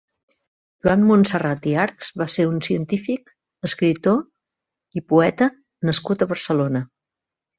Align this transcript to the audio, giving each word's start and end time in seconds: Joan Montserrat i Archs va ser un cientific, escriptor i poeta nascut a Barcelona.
Joan 0.85 1.01
Montserrat 1.09 1.67
i 1.71 1.73
Archs 1.81 2.07
va 2.21 2.27
ser 2.35 2.45
un 2.53 2.55
cientific, 2.69 3.29
escriptor 3.69 4.17
i 5.01 5.05
poeta 5.13 5.51
nascut 5.91 6.25
a 6.25 6.29
Barcelona. 6.35 6.83